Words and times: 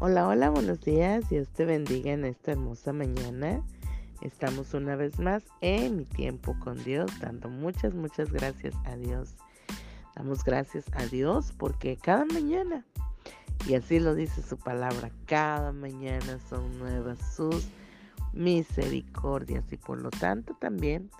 Hola, 0.00 0.28
hola, 0.28 0.50
buenos 0.50 0.80
días. 0.82 1.28
Dios 1.28 1.48
te 1.48 1.64
bendiga 1.64 2.12
en 2.12 2.24
esta 2.24 2.52
hermosa 2.52 2.92
mañana. 2.92 3.60
Estamos 4.20 4.72
una 4.72 4.94
vez 4.94 5.18
más 5.18 5.42
en 5.60 5.96
mi 5.96 6.04
tiempo 6.04 6.56
con 6.60 6.76
Dios, 6.84 7.10
dando 7.20 7.48
muchas, 7.48 7.94
muchas 7.94 8.30
gracias 8.30 8.76
a 8.84 8.94
Dios. 8.94 9.34
Damos 10.14 10.44
gracias 10.44 10.84
a 10.92 11.04
Dios 11.06 11.52
porque 11.58 11.96
cada 11.96 12.24
mañana, 12.26 12.86
y 13.66 13.74
así 13.74 13.98
lo 13.98 14.14
dice 14.14 14.40
su 14.40 14.56
palabra, 14.56 15.10
cada 15.26 15.72
mañana 15.72 16.38
son 16.48 16.78
nuevas 16.78 17.18
sus 17.34 17.66
misericordias 18.32 19.64
y 19.72 19.78
por 19.78 20.00
lo 20.00 20.10
tanto 20.10 20.54
también 20.60 21.10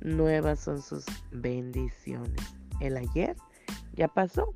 nuevas 0.00 0.58
son 0.58 0.80
sus 0.80 1.04
bendiciones. 1.32 2.40
El 2.80 2.96
ayer 2.96 3.36
ya 3.94 4.08
pasó, 4.08 4.54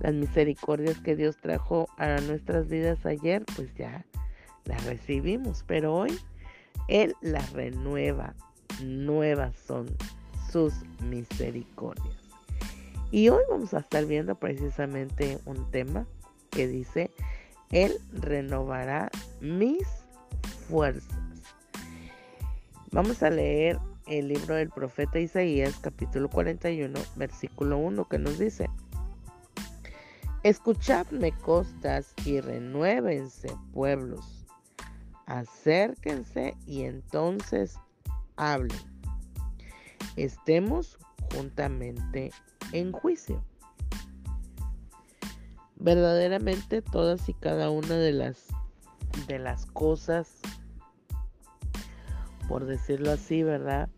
las 0.00 0.14
misericordias 0.14 0.98
que 0.98 1.16
Dios 1.16 1.36
trajo 1.36 1.88
a 1.98 2.20
nuestras 2.20 2.68
vidas 2.68 3.04
ayer, 3.06 3.44
pues 3.56 3.72
ya 3.74 4.04
las 4.64 4.84
recibimos, 4.84 5.64
pero 5.66 5.94
hoy 5.94 6.18
Él 6.88 7.14
las 7.20 7.52
renueva, 7.52 8.34
nuevas 8.82 9.54
son 9.66 9.86
sus 10.50 10.74
misericordias. 11.02 12.16
Y 13.12 13.28
hoy 13.28 13.42
vamos 13.50 13.74
a 13.74 13.80
estar 13.80 14.06
viendo 14.06 14.34
precisamente 14.36 15.38
un 15.44 15.70
tema 15.70 16.06
que 16.50 16.66
dice, 16.66 17.10
Él 17.70 17.98
renovará 18.12 19.10
mis 19.40 19.86
fuerzas. 20.68 21.18
Vamos 22.92 23.22
a 23.22 23.30
leer 23.30 23.78
el 24.06 24.28
libro 24.28 24.54
del 24.56 24.70
profeta 24.70 25.20
Isaías 25.20 25.78
capítulo 25.80 26.28
41 26.28 26.98
versículo 27.14 27.78
1 27.78 28.08
que 28.08 28.18
nos 28.18 28.38
dice, 28.38 28.68
Escuchadme 30.42 31.32
costas 31.32 32.14
y 32.24 32.40
renuévense 32.40 33.54
pueblos. 33.74 34.46
Acérquense 35.26 36.56
y 36.66 36.84
entonces 36.84 37.76
hablen. 38.36 38.78
Estemos 40.16 40.98
juntamente 41.34 42.30
en 42.72 42.92
juicio. 42.92 43.44
Verdaderamente 45.76 46.80
todas 46.80 47.28
y 47.28 47.34
cada 47.34 47.70
una 47.70 47.96
de 47.96 48.12
las 48.12 48.46
de 49.26 49.38
las 49.38 49.66
cosas 49.66 50.40
por 52.50 52.64
decirlo 52.64 53.12
así, 53.12 53.42
¿verdad? 53.44 53.88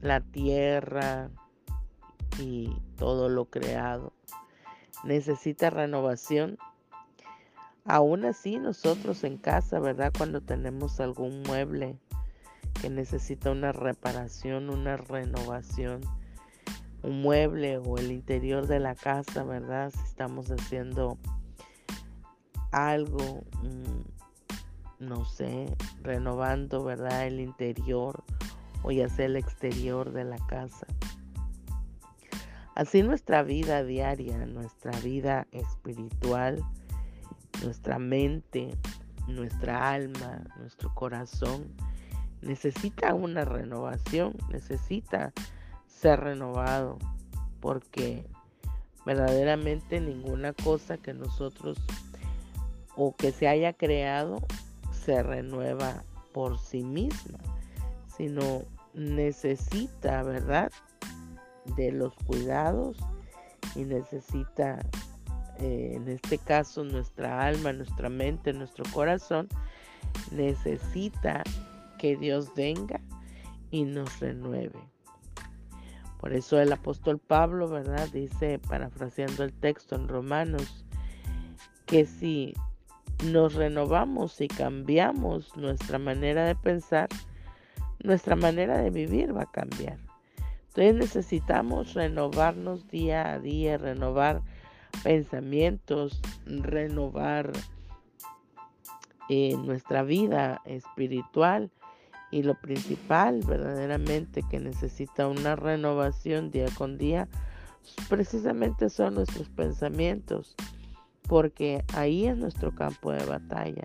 La 0.00 0.20
tierra 0.20 1.30
y 2.40 2.76
todo 2.96 3.28
lo 3.28 3.44
creado 3.44 4.15
necesita 5.06 5.70
renovación. 5.70 6.58
Aún 7.84 8.24
así, 8.24 8.58
nosotros 8.58 9.22
en 9.24 9.38
casa, 9.38 9.78
¿verdad? 9.78 10.12
Cuando 10.16 10.40
tenemos 10.40 11.00
algún 11.00 11.42
mueble 11.42 11.98
que 12.80 12.90
necesita 12.90 13.50
una 13.50 13.72
reparación, 13.72 14.70
una 14.70 14.96
renovación, 14.96 16.00
un 17.02 17.22
mueble 17.22 17.78
o 17.78 17.96
el 17.96 18.10
interior 18.10 18.66
de 18.66 18.80
la 18.80 18.94
casa, 18.94 19.44
¿verdad? 19.44 19.92
Si 19.92 20.00
estamos 20.00 20.50
haciendo 20.50 21.16
algo, 22.72 23.44
mm, 23.62 25.04
no 25.06 25.24
sé, 25.24 25.76
renovando, 26.02 26.82
¿verdad? 26.82 27.26
El 27.26 27.40
interior 27.40 28.24
o 28.82 28.90
ya 28.90 29.08
sea 29.08 29.26
el 29.26 29.36
exterior 29.36 30.12
de 30.12 30.24
la 30.24 30.38
casa. 30.46 30.86
Así 32.76 33.02
nuestra 33.02 33.42
vida 33.42 33.82
diaria, 33.84 34.36
nuestra 34.44 34.90
vida 35.00 35.46
espiritual, 35.50 36.62
nuestra 37.62 37.98
mente, 37.98 38.76
nuestra 39.26 39.92
alma, 39.92 40.44
nuestro 40.58 40.94
corazón, 40.94 41.72
necesita 42.42 43.14
una 43.14 43.46
renovación, 43.46 44.36
necesita 44.50 45.32
ser 45.86 46.20
renovado, 46.20 46.98
porque 47.60 48.26
verdaderamente 49.06 49.98
ninguna 49.98 50.52
cosa 50.52 50.98
que 50.98 51.14
nosotros 51.14 51.78
o 52.94 53.16
que 53.16 53.32
se 53.32 53.48
haya 53.48 53.72
creado 53.72 54.36
se 54.92 55.22
renueva 55.22 56.04
por 56.34 56.58
sí 56.58 56.84
misma, 56.84 57.38
sino 58.18 58.64
necesita, 58.92 60.22
¿verdad? 60.22 60.70
De 61.76 61.92
los 61.92 62.14
cuidados 62.26 62.96
y 63.74 63.84
necesita, 63.84 64.78
eh, 65.58 65.92
en 65.94 66.08
este 66.08 66.38
caso, 66.38 66.84
nuestra 66.84 67.44
alma, 67.44 67.72
nuestra 67.72 68.08
mente, 68.08 68.52
nuestro 68.52 68.84
corazón, 68.92 69.48
necesita 70.30 71.42
que 71.98 72.16
Dios 72.16 72.52
venga 72.54 73.00
y 73.70 73.84
nos 73.84 74.20
renueve. 74.20 74.78
Por 76.20 76.32
eso 76.32 76.60
el 76.60 76.72
apóstol 76.72 77.18
Pablo, 77.18 77.68
¿verdad? 77.68 78.08
Dice, 78.12 78.58
parafraseando 78.58 79.44
el 79.44 79.52
texto 79.52 79.96
en 79.96 80.08
Romanos, 80.08 80.84
que 81.84 82.06
si 82.06 82.54
nos 83.24 83.54
renovamos 83.54 84.40
y 84.40 84.48
cambiamos 84.48 85.56
nuestra 85.56 85.98
manera 85.98 86.44
de 86.44 86.54
pensar, 86.54 87.08
nuestra 88.02 88.36
manera 88.36 88.78
de 88.78 88.90
vivir 88.90 89.36
va 89.36 89.42
a 89.42 89.50
cambiar. 89.50 90.05
Entonces 90.76 90.94
necesitamos 90.94 91.94
renovarnos 91.94 92.86
día 92.88 93.32
a 93.32 93.38
día, 93.38 93.78
renovar 93.78 94.42
pensamientos, 95.02 96.20
renovar 96.44 97.50
eh, 99.30 99.56
nuestra 99.56 100.02
vida 100.02 100.60
espiritual 100.66 101.70
y 102.30 102.42
lo 102.42 102.60
principal 102.60 103.40
verdaderamente 103.46 104.42
que 104.50 104.60
necesita 104.60 105.28
una 105.28 105.56
renovación 105.56 106.50
día 106.50 106.66
con 106.76 106.98
día 106.98 107.26
precisamente 108.10 108.90
son 108.90 109.14
nuestros 109.14 109.48
pensamientos 109.48 110.56
porque 111.22 111.86
ahí 111.94 112.26
es 112.26 112.36
nuestro 112.36 112.74
campo 112.74 113.12
de 113.12 113.24
batalla. 113.24 113.84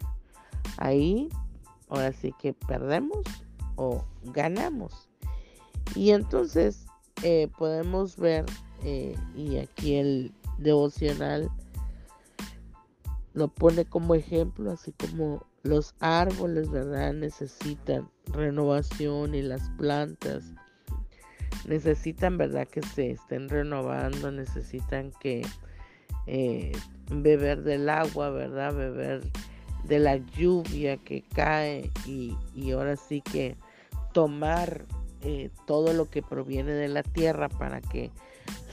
Ahí 0.76 1.30
ahora 1.88 2.12
sí 2.12 2.34
que 2.38 2.52
perdemos 2.54 3.22
o 3.78 4.04
ganamos 4.24 5.11
y 5.96 6.12
entonces 6.12 6.86
eh, 7.24 7.50
podemos 7.58 8.18
ver, 8.18 8.46
eh, 8.84 9.16
y 9.36 9.58
aquí 9.58 9.96
el 9.96 10.34
devocional 10.58 11.50
lo 13.34 13.48
pone 13.48 13.86
como 13.86 14.16
ejemplo, 14.16 14.72
así 14.72 14.92
como 14.94 15.46
los 15.64 15.96
árboles, 16.00 16.70
¿verdad? 16.70 17.14
Necesitan 17.14 18.10
renovación 18.34 19.36
y 19.36 19.42
las 19.42 19.70
plantas 19.78 20.44
necesitan, 21.68 22.38
¿verdad? 22.38 22.68
Que 22.68 22.82
se 22.82 23.12
estén 23.12 23.50
renovando, 23.50 24.32
necesitan 24.32 25.12
que 25.20 25.46
eh, 26.28 26.72
beber 27.10 27.64
del 27.64 27.90
agua, 27.90 28.30
¿verdad? 28.30 28.74
Beber 28.74 29.22
de 29.84 30.00
la 30.00 30.18
lluvia 30.18 30.98
que 30.98 31.24
cae 31.34 31.92
y, 32.06 32.36
y 32.56 32.72
ahora 32.72 32.96
sí 32.96 33.22
que 33.22 33.58
tomar 34.14 34.86
eh, 35.24 35.50
todo 35.68 35.94
lo 35.94 36.10
que 36.10 36.22
proviene 36.22 36.72
de 36.72 36.88
la 36.88 37.04
tierra 37.04 37.50
para 37.50 37.82
que 37.82 38.12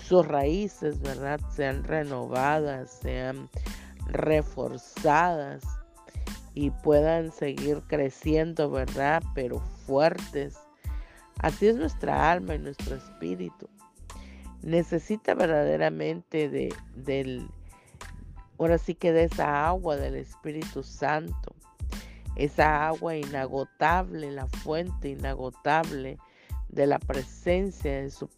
sus 0.09 0.27
raíces, 0.27 1.01
¿verdad? 1.01 1.41
Sean 1.55 1.85
renovadas, 1.85 2.91
sean 3.03 3.49
reforzadas 4.07 5.63
y 6.55 6.71
puedan 6.71 7.31
seguir 7.31 7.83
creciendo, 7.87 8.71
¿verdad? 8.71 9.23
Pero 9.35 9.61
fuertes. 9.87 10.57
Así 11.39 11.69
es 11.69 11.77
nuestra 11.77 12.33
alma 12.33 12.55
y 12.55 12.59
nuestro 12.59 12.97
espíritu. 12.97 13.69
Necesita 14.63 15.35
verdaderamente 15.35 16.49
de, 16.49 16.75
del, 16.97 17.47
ahora 18.59 18.79
sí 18.79 18.95
que 18.95 19.13
de 19.13 19.25
esa 19.25 19.69
agua 19.69 19.97
del 19.97 20.17
Espíritu 20.17 20.83
Santo, 20.83 21.55
esa 22.35 22.89
agua 22.89 23.15
inagotable, 23.15 24.33
la 24.33 24.47
fuente 24.49 25.11
inagotable 25.11 26.19
de 26.69 26.87
la 26.87 26.99
presencia 26.99 28.03
de 28.03 28.11
su, 28.11 28.29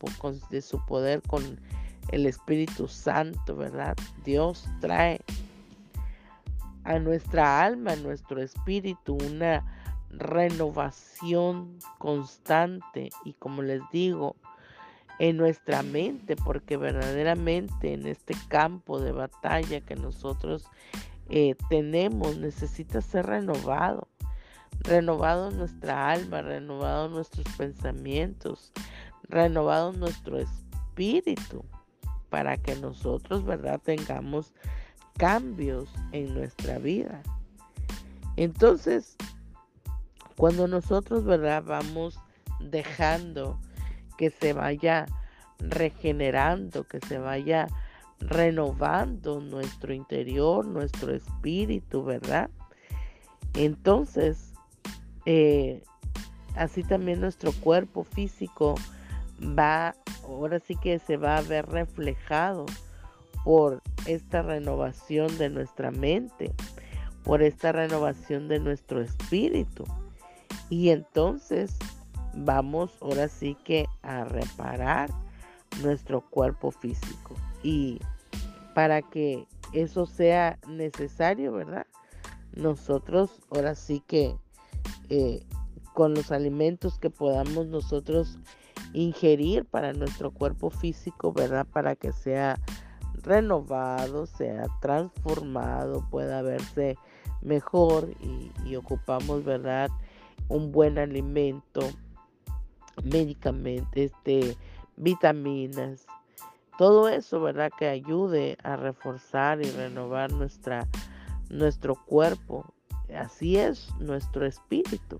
de 0.50 0.62
su 0.62 0.84
poder 0.86 1.22
con 1.22 1.60
el 2.10 2.26
Espíritu 2.26 2.88
Santo, 2.88 3.56
¿verdad? 3.56 3.96
Dios 4.24 4.64
trae 4.80 5.20
a 6.84 6.98
nuestra 6.98 7.62
alma, 7.62 7.92
a 7.92 7.96
nuestro 7.96 8.42
espíritu, 8.42 9.14
una 9.14 9.64
renovación 10.10 11.78
constante 11.98 13.10
y 13.24 13.34
como 13.34 13.62
les 13.62 13.82
digo, 13.92 14.36
en 15.18 15.36
nuestra 15.36 15.82
mente, 15.82 16.34
porque 16.34 16.78
verdaderamente 16.78 17.92
en 17.92 18.06
este 18.06 18.34
campo 18.48 18.98
de 18.98 19.12
batalla 19.12 19.82
que 19.82 19.94
nosotros 19.94 20.64
eh, 21.28 21.56
tenemos 21.68 22.38
necesita 22.38 23.02
ser 23.02 23.26
renovado 23.26 24.08
renovado 24.80 25.50
nuestra 25.50 26.10
alma, 26.10 26.42
renovado 26.42 27.08
nuestros 27.08 27.46
pensamientos, 27.56 28.72
renovado 29.28 29.92
nuestro 29.92 30.38
espíritu, 30.38 31.64
para 32.28 32.56
que 32.56 32.76
nosotros, 32.76 33.44
¿verdad?, 33.44 33.80
tengamos 33.82 34.52
cambios 35.16 35.88
en 36.12 36.32
nuestra 36.34 36.78
vida. 36.78 37.22
Entonces, 38.36 39.16
cuando 40.36 40.66
nosotros, 40.66 41.24
¿verdad? 41.24 41.62
Vamos 41.66 42.18
dejando 42.60 43.58
que 44.16 44.30
se 44.30 44.52
vaya 44.52 45.06
regenerando, 45.58 46.84
que 46.84 47.00
se 47.00 47.18
vaya 47.18 47.66
renovando 48.18 49.40
nuestro 49.40 49.92
interior, 49.92 50.64
nuestro 50.64 51.12
espíritu, 51.14 52.04
¿verdad? 52.04 52.48
Entonces, 53.54 54.49
eh, 55.32 55.84
así 56.56 56.82
también 56.82 57.20
nuestro 57.20 57.52
cuerpo 57.52 58.02
físico 58.02 58.74
va, 59.40 59.94
ahora 60.24 60.58
sí 60.58 60.74
que 60.74 60.98
se 60.98 61.16
va 61.16 61.36
a 61.36 61.42
ver 61.42 61.66
reflejado 61.66 62.66
por 63.44 63.80
esta 64.06 64.42
renovación 64.42 65.38
de 65.38 65.48
nuestra 65.48 65.92
mente, 65.92 66.52
por 67.22 67.44
esta 67.44 67.70
renovación 67.70 68.48
de 68.48 68.58
nuestro 68.58 69.00
espíritu. 69.02 69.84
Y 70.68 70.88
entonces 70.88 71.76
vamos 72.34 72.98
ahora 73.00 73.28
sí 73.28 73.56
que 73.64 73.86
a 74.02 74.24
reparar 74.24 75.10
nuestro 75.80 76.22
cuerpo 76.22 76.72
físico. 76.72 77.36
Y 77.62 78.00
para 78.74 79.00
que 79.00 79.46
eso 79.72 80.06
sea 80.06 80.58
necesario, 80.66 81.52
¿verdad? 81.52 81.86
Nosotros 82.52 83.30
ahora 83.52 83.76
sí 83.76 84.02
que 84.08 84.34
eh, 85.10 85.44
con 85.94 86.14
los 86.14 86.32
alimentos 86.32 86.98
que 86.98 87.10
podamos 87.10 87.66
nosotros 87.66 88.38
ingerir 88.92 89.64
para 89.64 89.92
nuestro 89.92 90.30
cuerpo 90.30 90.70
físico, 90.70 91.32
¿verdad? 91.32 91.66
Para 91.66 91.96
que 91.96 92.12
sea 92.12 92.58
renovado, 93.22 94.26
sea 94.26 94.66
transformado, 94.80 96.06
pueda 96.10 96.42
verse 96.42 96.96
mejor 97.42 98.08
y, 98.64 98.76
ocupamos, 98.76 99.44
¿verdad? 99.44 99.90
Un 100.48 100.72
buen 100.72 100.98
alimento, 100.98 101.80
medicamentos, 103.02 103.90
este, 103.94 104.56
vitaminas, 104.96 106.06
todo 106.78 107.08
eso, 107.08 107.40
¿verdad? 107.40 107.70
Que 107.78 107.88
ayude 107.88 108.56
a 108.62 108.76
reforzar 108.76 109.60
y 109.60 109.70
renovar 109.70 110.32
nuestra, 110.32 110.86
nuestro 111.50 111.94
cuerpo. 111.94 112.64
Así 113.16 113.56
es 113.56 113.88
nuestro 113.98 114.46
espíritu. 114.46 115.18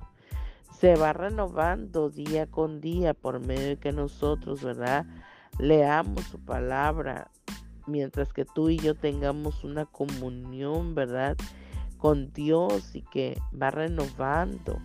Se 0.79 0.97
va 0.97 1.13
renovando 1.13 2.09
día 2.09 2.47
con 2.47 2.81
día 2.81 3.15
por 3.15 3.41
medio 3.41 3.69
de 3.69 3.77
que 3.77 3.93
nosotros, 3.93 4.63
¿verdad? 4.63 5.05
Leamos 5.59 6.25
su 6.25 6.39
palabra, 6.39 7.31
mientras 7.87 8.33
que 8.33 8.45
tú 8.45 8.71
y 8.71 8.79
yo 8.79 8.95
tengamos 8.95 9.63
una 9.65 9.85
comunión, 9.85 10.95
¿verdad? 10.95 11.37
Con 11.99 12.33
Dios 12.33 12.95
y 12.95 13.03
que 13.03 13.39
va 13.61 13.71
renovando. 13.71 14.79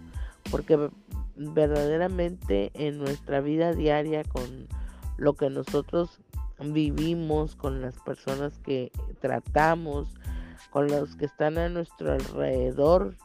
Porque 0.51 0.89
verdaderamente 1.35 2.71
en 2.73 2.97
nuestra 2.97 3.41
vida 3.41 3.73
diaria 3.73 4.23
con 4.23 4.67
lo 5.17 5.33
que 5.33 5.49
nosotros 5.49 6.19
vivimos, 6.59 7.55
con 7.55 7.81
las 7.81 7.97
personas 7.99 8.57
que 8.59 8.91
tratamos, 9.19 10.09
con 10.75 10.89
los 10.89 11.15
que 11.15 11.23
están 11.23 11.57
a 11.57 11.69
nuestro 11.69 12.11
alrededor, 12.11 13.15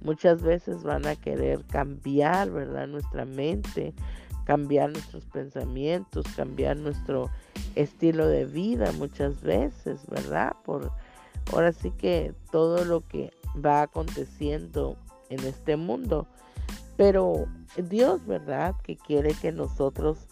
muchas 0.00 0.42
veces 0.42 0.82
van 0.82 1.06
a 1.06 1.14
querer 1.14 1.64
cambiar, 1.66 2.50
¿verdad? 2.50 2.88
Nuestra 2.88 3.24
mente, 3.24 3.94
cambiar 4.44 4.90
nuestros 4.90 5.24
pensamientos, 5.26 6.26
cambiar 6.34 6.76
nuestro 6.76 7.30
estilo 7.76 8.26
de 8.26 8.46
vida 8.46 8.90
muchas 8.98 9.42
veces, 9.42 10.00
¿verdad? 10.08 10.56
Por 10.64 10.90
ahora 11.52 11.70
sí 11.70 11.92
que 11.92 12.34
todo 12.50 12.84
lo 12.84 13.06
que 13.06 13.32
va 13.64 13.82
aconteciendo 13.82 14.96
en 15.30 15.38
este 15.44 15.76
mundo. 15.76 16.26
Pero 16.96 17.46
Dios, 17.76 18.26
¿verdad? 18.26 18.74
Que 18.82 18.96
quiere 18.96 19.34
que 19.34 19.52
nosotros 19.52 20.26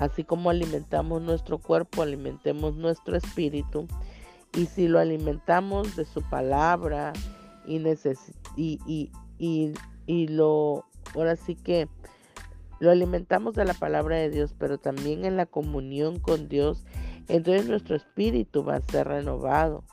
Así 0.00 0.24
como 0.24 0.48
alimentamos 0.48 1.20
nuestro 1.20 1.58
cuerpo, 1.58 2.00
alimentemos 2.00 2.74
nuestro 2.74 3.18
espíritu. 3.18 3.86
Y 4.54 4.66
si 4.66 4.88
lo 4.88 4.98
alimentamos 4.98 5.96
de 5.96 6.04
su 6.04 6.22
palabra 6.22 7.12
y, 7.66 7.78
y, 8.56 9.10
y, 9.38 9.72
y, 10.06 10.28
lo, 10.28 10.84
ahora 11.14 11.36
sí 11.36 11.54
que 11.54 11.88
lo 12.80 12.90
alimentamos 12.90 13.54
de 13.54 13.64
la 13.64 13.74
palabra 13.74 14.16
de 14.16 14.30
Dios, 14.30 14.54
pero 14.58 14.78
también 14.78 15.24
en 15.24 15.36
la 15.36 15.46
comunión 15.46 16.18
con 16.18 16.48
Dios, 16.48 16.84
entonces 17.28 17.68
nuestro 17.68 17.96
espíritu 17.96 18.64
va 18.64 18.76
a 18.76 18.80
ser 18.80 19.06
renovado. 19.06 19.84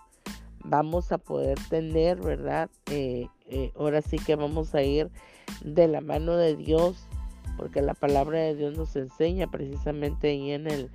Vamos 0.63 1.11
a 1.11 1.17
poder 1.17 1.57
tener, 1.69 2.19
¿verdad? 2.19 2.69
Eh, 2.91 3.27
eh, 3.45 3.71
ahora 3.77 4.01
sí 4.01 4.17
que 4.17 4.35
vamos 4.35 4.73
a 4.73 4.81
ir 4.81 5.09
de 5.63 5.87
la 5.87 6.01
mano 6.01 6.35
de 6.35 6.55
Dios 6.55 7.07
porque 7.57 7.81
la 7.81 7.95
palabra 7.95 8.39
de 8.39 8.55
Dios 8.55 8.77
nos 8.77 8.95
enseña 8.95 9.47
precisamente 9.47 10.29
ahí 10.29 10.51
en 10.51 10.67
el 10.67 10.89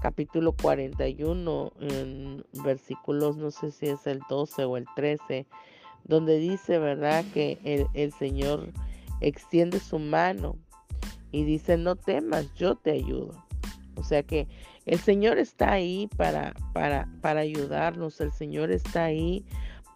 capítulo 0.00 0.52
41, 0.52 1.72
en 1.80 2.44
versículos, 2.64 3.36
no 3.36 3.50
sé 3.50 3.70
si 3.70 3.86
es 3.86 4.06
el 4.06 4.20
12 4.28 4.64
o 4.64 4.76
el 4.76 4.86
13, 4.94 5.46
donde 6.04 6.38
dice, 6.38 6.78
¿verdad?, 6.78 7.24
que 7.34 7.58
el, 7.64 7.86
el 7.94 8.12
Señor 8.12 8.68
extiende 9.20 9.80
su 9.80 9.98
mano 9.98 10.56
y 11.32 11.44
dice, 11.44 11.76
no 11.76 11.96
temas, 11.96 12.52
yo 12.54 12.76
te 12.76 12.92
ayudo. 12.92 13.32
O 13.96 14.02
sea 14.02 14.22
que 14.22 14.46
el 14.84 14.98
Señor 14.98 15.38
está 15.38 15.72
ahí 15.72 16.08
para, 16.16 16.54
para, 16.72 17.08
para 17.20 17.40
ayudarnos, 17.40 18.20
el 18.20 18.32
Señor 18.32 18.70
está 18.70 19.04
ahí 19.04 19.44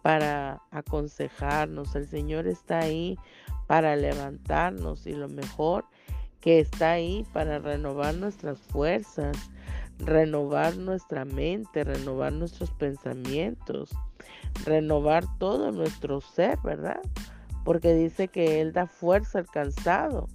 para 0.01 0.61
aconsejarnos, 0.71 1.95
el 1.95 2.07
Señor 2.07 2.47
está 2.47 2.79
ahí 2.79 3.17
para 3.67 3.95
levantarnos 3.95 5.07
y 5.07 5.13
lo 5.13 5.29
mejor 5.29 5.85
que 6.41 6.59
está 6.59 6.91
ahí 6.91 7.25
para 7.31 7.59
renovar 7.59 8.15
nuestras 8.15 8.59
fuerzas, 8.59 9.37
renovar 10.05 10.77
nuestra 10.77 11.25
mente, 11.25 11.83
renovar 11.83 12.33
nuestros 12.33 12.71
pensamientos, 12.71 13.89
renovar 14.65 15.25
todo 15.37 15.71
nuestro 15.71 16.21
ser, 16.21 16.57
¿verdad? 16.63 17.01
Porque 17.63 17.93
dice 17.93 18.27
que 18.27 18.61
Él 18.61 18.73
da 18.73 18.87
fuerza 18.87 19.39
al 19.39 19.47
cansado 19.47 20.27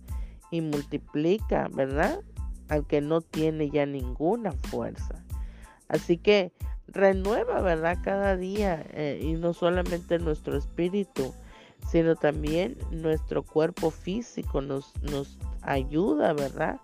y 0.50 0.60
multiplica, 0.60 1.68
¿verdad? 1.72 2.20
Al 2.68 2.86
que 2.86 3.00
no 3.00 3.20
tiene 3.20 3.70
ya 3.70 3.86
ninguna 3.86 4.52
fuerza. 4.52 5.24
Así 5.88 6.16
que 6.16 6.52
renueva, 6.88 7.60
¿verdad? 7.60 7.98
Cada 8.02 8.36
día 8.36 8.84
eh, 8.90 9.20
y 9.22 9.32
no 9.34 9.52
solamente 9.52 10.18
nuestro 10.18 10.56
espíritu, 10.56 11.34
sino 11.88 12.16
también 12.16 12.76
nuestro 12.90 13.42
cuerpo 13.42 13.90
físico 13.90 14.60
nos, 14.60 14.92
nos 15.02 15.38
ayuda, 15.62 16.32
¿verdad? 16.32 16.80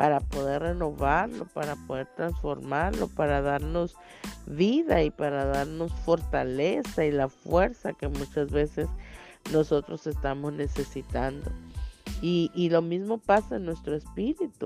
Para 0.00 0.20
poder 0.20 0.62
renovarlo, 0.62 1.44
para 1.44 1.76
poder 1.76 2.06
transformarlo, 2.16 3.06
para 3.06 3.42
darnos 3.42 3.96
vida 4.46 5.02
y 5.02 5.10
para 5.10 5.44
darnos 5.44 5.92
fortaleza 5.92 7.04
y 7.04 7.10
la 7.10 7.28
fuerza 7.28 7.92
que 7.92 8.08
muchas 8.08 8.50
veces 8.50 8.88
nosotros 9.52 10.06
estamos 10.06 10.54
necesitando. 10.54 11.50
Y, 12.22 12.50
y 12.54 12.70
lo 12.70 12.80
mismo 12.80 13.18
pasa 13.18 13.56
en 13.56 13.66
nuestro 13.66 13.94
espíritu. 13.94 14.64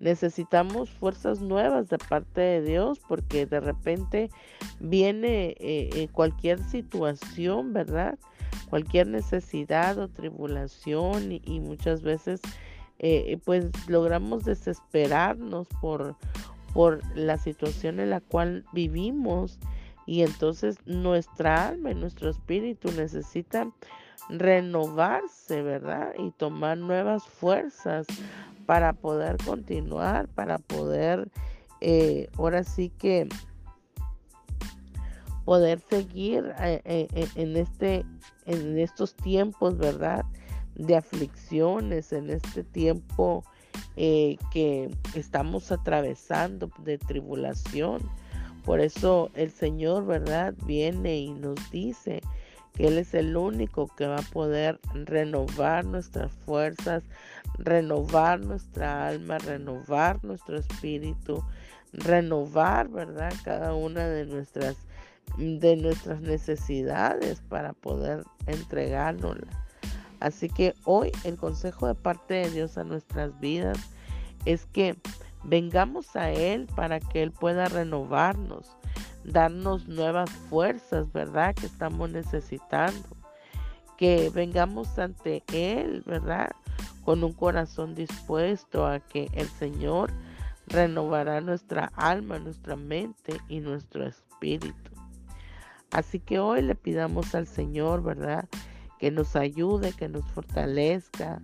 Necesitamos 0.00 0.88
fuerzas 0.88 1.42
nuevas 1.42 1.90
de 1.90 1.98
parte 1.98 2.40
de 2.40 2.62
Dios 2.62 2.98
porque 3.06 3.44
de 3.44 3.60
repente 3.60 4.30
viene 4.80 5.48
eh, 5.60 5.90
eh, 5.92 6.08
cualquier 6.10 6.58
situación, 6.60 7.74
¿verdad? 7.74 8.18
Cualquier 8.70 9.08
necesidad 9.08 9.98
o 9.98 10.08
tribulación 10.08 11.30
y 11.30 11.60
muchas 11.60 12.00
veces 12.00 12.40
eh, 13.02 13.36
pues 13.44 13.66
logramos 13.88 14.44
desesperarnos 14.44 15.66
por, 15.80 16.14
por 16.72 17.00
la 17.16 17.36
situación 17.36 17.98
en 17.98 18.10
la 18.10 18.20
cual 18.20 18.64
vivimos 18.72 19.58
y 20.06 20.22
entonces 20.22 20.76
nuestra 20.86 21.68
alma 21.68 21.90
y 21.90 21.96
nuestro 21.96 22.30
espíritu 22.30 22.92
necesitan 22.92 23.72
renovarse, 24.28 25.62
¿verdad? 25.62 26.12
Y 26.16 26.30
tomar 26.30 26.78
nuevas 26.78 27.24
fuerzas 27.24 28.06
para 28.66 28.92
poder 28.92 29.36
continuar, 29.44 30.28
para 30.28 30.58
poder, 30.58 31.28
eh, 31.80 32.28
ahora 32.38 32.62
sí 32.62 32.90
que 32.98 33.28
poder 35.44 35.80
seguir 35.90 36.54
eh, 36.60 37.08
en 37.34 37.56
este 37.56 38.06
en 38.46 38.78
estos 38.78 39.14
tiempos, 39.16 39.76
¿verdad? 39.76 40.24
De 40.74 40.96
aflicciones 40.96 42.12
en 42.12 42.30
este 42.30 42.64
tiempo 42.64 43.44
eh, 43.96 44.36
que 44.52 44.90
estamos 45.14 45.72
atravesando 45.72 46.70
de 46.78 46.98
tribulación. 46.98 48.02
Por 48.64 48.80
eso 48.80 49.30
el 49.34 49.50
Señor, 49.50 50.06
¿verdad? 50.06 50.54
Viene 50.64 51.18
y 51.18 51.30
nos 51.30 51.58
dice 51.70 52.22
que 52.74 52.86
Él 52.88 52.98
es 52.98 53.12
el 53.14 53.36
único 53.36 53.88
que 53.96 54.06
va 54.06 54.18
a 54.18 54.32
poder 54.32 54.80
renovar 54.94 55.84
nuestras 55.84 56.32
fuerzas, 56.32 57.02
renovar 57.58 58.40
nuestra 58.40 59.08
alma, 59.08 59.38
renovar 59.38 60.24
nuestro 60.24 60.58
espíritu, 60.58 61.44
renovar, 61.92 62.88
¿verdad? 62.88 63.32
Cada 63.44 63.74
una 63.74 64.06
de 64.06 64.26
nuestras 64.26 64.76
de 65.36 65.76
nuestras 65.76 66.20
necesidades 66.20 67.40
para 67.48 67.72
poder 67.72 68.24
entregárnosla. 68.46 69.61
Así 70.22 70.48
que 70.48 70.74
hoy 70.84 71.10
el 71.24 71.36
consejo 71.36 71.88
de 71.88 71.96
parte 71.96 72.34
de 72.34 72.50
Dios 72.50 72.78
a 72.78 72.84
nuestras 72.84 73.38
vidas 73.40 73.76
es 74.44 74.66
que 74.66 74.96
vengamos 75.42 76.14
a 76.14 76.30
Él 76.30 76.68
para 76.76 77.00
que 77.00 77.24
Él 77.24 77.32
pueda 77.32 77.66
renovarnos, 77.66 78.70
darnos 79.24 79.88
nuevas 79.88 80.30
fuerzas, 80.48 81.12
¿verdad? 81.12 81.56
Que 81.56 81.66
estamos 81.66 82.08
necesitando. 82.10 83.08
Que 83.98 84.30
vengamos 84.30 84.96
ante 84.96 85.42
Él, 85.52 86.04
¿verdad? 86.06 86.52
Con 87.04 87.24
un 87.24 87.32
corazón 87.32 87.96
dispuesto 87.96 88.86
a 88.86 89.00
que 89.00 89.28
el 89.32 89.48
Señor 89.48 90.12
renovará 90.68 91.40
nuestra 91.40 91.90
alma, 91.96 92.38
nuestra 92.38 92.76
mente 92.76 93.40
y 93.48 93.58
nuestro 93.58 94.06
espíritu. 94.06 94.92
Así 95.90 96.20
que 96.20 96.38
hoy 96.38 96.62
le 96.62 96.76
pidamos 96.76 97.34
al 97.34 97.48
Señor, 97.48 98.04
¿verdad? 98.04 98.48
Que 99.02 99.10
nos 99.10 99.34
ayude, 99.34 99.92
que 99.92 100.08
nos 100.08 100.24
fortalezca, 100.30 101.42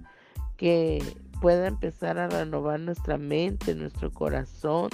que 0.57 1.03
pueda 1.41 1.67
empezar 1.67 2.17
a 2.17 2.29
renovar 2.29 2.79
nuestra 2.79 3.19
mente, 3.19 3.75
nuestro 3.75 4.13
corazón, 4.13 4.91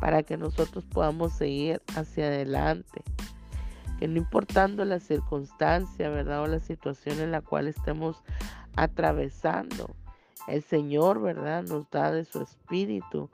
para 0.00 0.24
que 0.24 0.36
nosotros 0.36 0.84
podamos 0.86 1.34
seguir 1.34 1.80
hacia 1.94 2.26
adelante. 2.26 3.04
Que 4.00 4.08
no 4.08 4.18
importando 4.18 4.84
la 4.84 4.98
circunstancia, 4.98 6.10
¿verdad? 6.10 6.42
O 6.42 6.48
la 6.48 6.58
situación 6.58 7.20
en 7.20 7.30
la 7.30 7.42
cual 7.42 7.68
estemos 7.68 8.24
atravesando, 8.74 9.94
el 10.48 10.64
Señor, 10.64 11.22
¿verdad? 11.22 11.62
Nos 11.62 11.88
da 11.90 12.10
de 12.10 12.24
su 12.24 12.42
espíritu 12.42 13.30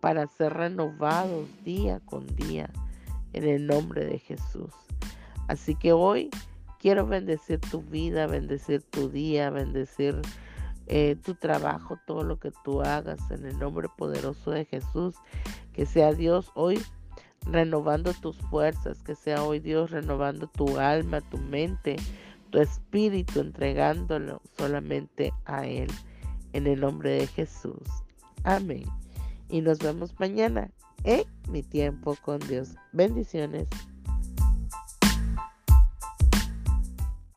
para 0.00 0.26
ser 0.26 0.52
renovados 0.52 1.48
día 1.64 2.00
con 2.00 2.26
día 2.36 2.68
en 3.32 3.44
el 3.44 3.66
nombre 3.66 4.04
de 4.04 4.18
Jesús. 4.18 4.70
Así 5.48 5.74
que 5.76 5.94
hoy 5.94 6.28
quiero 6.82 7.06
bendecir 7.06 7.60
tu 7.60 7.80
vida, 7.80 8.26
bendecir 8.26 8.82
tu 8.82 9.08
día, 9.08 9.50
bendecir 9.50 10.20
eh, 10.88 11.16
tu 11.24 11.34
trabajo, 11.34 11.96
todo 12.06 12.24
lo 12.24 12.40
que 12.40 12.52
tú 12.64 12.82
hagas 12.82 13.30
en 13.30 13.46
el 13.46 13.56
nombre 13.58 13.88
poderoso 13.96 14.50
de 14.50 14.64
Jesús. 14.64 15.14
Que 15.72 15.86
sea 15.86 16.12
Dios 16.12 16.50
hoy 16.54 16.82
renovando 17.46 18.12
tus 18.12 18.36
fuerzas, 18.50 19.00
que 19.02 19.14
sea 19.14 19.44
hoy 19.44 19.60
Dios 19.60 19.92
renovando 19.92 20.48
tu 20.48 20.78
alma, 20.78 21.20
tu 21.20 21.38
mente, 21.38 21.96
tu 22.50 22.58
espíritu, 22.58 23.40
entregándolo 23.40 24.42
solamente 24.58 25.32
a 25.44 25.66
Él. 25.66 25.88
En 26.52 26.66
el 26.66 26.80
nombre 26.80 27.12
de 27.12 27.26
Jesús. 27.28 27.88
Amén. 28.42 28.84
Y 29.48 29.60
nos 29.60 29.78
vemos 29.78 30.18
mañana 30.18 30.70
en 31.04 31.24
mi 31.48 31.62
tiempo 31.62 32.16
con 32.22 32.40
Dios. 32.40 32.74
Bendiciones. 32.92 33.68